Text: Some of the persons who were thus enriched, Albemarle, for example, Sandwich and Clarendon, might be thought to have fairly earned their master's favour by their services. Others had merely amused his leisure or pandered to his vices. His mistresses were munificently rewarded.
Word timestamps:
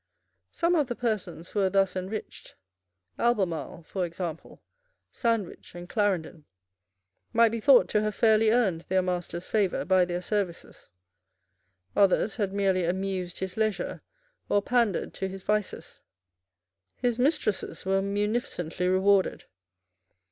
Some 0.51 0.73
of 0.73 0.87
the 0.87 0.95
persons 0.95 1.49
who 1.51 1.59
were 1.59 1.69
thus 1.69 1.95
enriched, 1.95 2.55
Albemarle, 3.19 3.83
for 3.83 4.03
example, 4.03 4.63
Sandwich 5.11 5.75
and 5.75 5.87
Clarendon, 5.87 6.45
might 7.33 7.51
be 7.51 7.59
thought 7.59 7.87
to 7.89 8.01
have 8.01 8.15
fairly 8.15 8.49
earned 8.49 8.81
their 8.89 9.03
master's 9.03 9.45
favour 9.45 9.85
by 9.85 10.05
their 10.05 10.19
services. 10.23 10.89
Others 11.95 12.37
had 12.37 12.51
merely 12.51 12.83
amused 12.83 13.37
his 13.41 13.57
leisure 13.57 14.01
or 14.49 14.59
pandered 14.63 15.13
to 15.13 15.27
his 15.29 15.43
vices. 15.43 16.01
His 16.95 17.19
mistresses 17.19 17.85
were 17.85 18.01
munificently 18.01 18.87
rewarded. 18.87 19.43